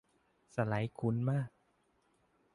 [0.55, 1.49] สไลด์คุ้นมาก